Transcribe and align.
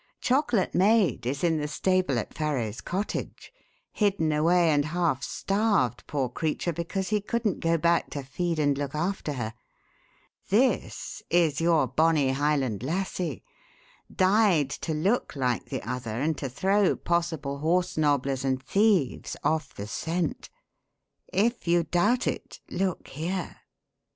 Chocolate 0.19 0.73
Maid 0.73 1.27
is 1.27 1.43
in 1.43 1.59
the 1.59 1.67
stable 1.67 2.17
at 2.17 2.33
Farrow's 2.33 2.81
cottage 2.81 3.53
hidden 3.91 4.31
away 4.31 4.71
and 4.71 4.83
half 4.85 5.21
starved, 5.21 6.05
poor 6.07 6.27
creature, 6.27 6.73
because 6.73 7.09
he 7.09 7.21
couldn't 7.21 7.59
go 7.59 7.77
back 7.77 8.09
to 8.09 8.23
feed 8.23 8.57
and 8.57 8.75
look 8.79 8.95
after 8.95 9.33
her. 9.33 9.53
This 10.49 11.21
is 11.29 11.61
your 11.61 11.85
bonny 11.85 12.31
Highland 12.31 12.81
Lassie 12.81 13.43
dyed 14.11 14.71
to 14.71 14.95
look 14.95 15.35
like 15.35 15.65
the 15.65 15.87
other 15.87 16.19
and 16.19 16.35
to 16.39 16.49
throw 16.49 16.95
possible 16.95 17.59
horse 17.59 17.95
nobblers 17.95 18.43
and 18.43 18.59
thieves 18.63 19.37
off 19.43 19.71
the 19.75 19.85
scent. 19.85 20.49
If 21.31 21.67
you 21.67 21.83
doubt 21.83 22.25
it, 22.25 22.59
look 22.71 23.07
here." 23.09 23.57